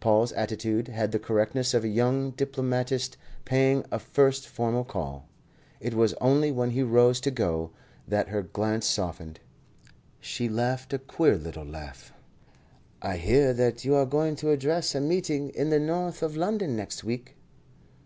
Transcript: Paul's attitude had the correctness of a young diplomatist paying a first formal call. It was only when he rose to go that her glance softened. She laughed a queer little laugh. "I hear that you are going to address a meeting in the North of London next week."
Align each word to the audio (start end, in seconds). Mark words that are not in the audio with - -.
Paul's 0.00 0.32
attitude 0.32 0.88
had 0.88 1.12
the 1.12 1.18
correctness 1.18 1.74
of 1.74 1.84
a 1.84 1.88
young 1.88 2.30
diplomatist 2.30 3.18
paying 3.44 3.84
a 3.92 3.98
first 3.98 4.48
formal 4.48 4.82
call. 4.82 5.26
It 5.78 5.92
was 5.92 6.14
only 6.22 6.50
when 6.50 6.70
he 6.70 6.82
rose 6.82 7.20
to 7.20 7.30
go 7.30 7.68
that 8.06 8.28
her 8.28 8.40
glance 8.40 8.86
softened. 8.86 9.40
She 10.20 10.48
laughed 10.48 10.94
a 10.94 10.98
queer 10.98 11.36
little 11.36 11.66
laugh. 11.66 12.14
"I 13.02 13.18
hear 13.18 13.52
that 13.52 13.84
you 13.84 13.94
are 13.94 14.06
going 14.06 14.36
to 14.36 14.52
address 14.52 14.94
a 14.94 15.02
meeting 15.02 15.50
in 15.50 15.68
the 15.68 15.78
North 15.78 16.22
of 16.22 16.34
London 16.34 16.74
next 16.74 17.04
week." 17.04 17.36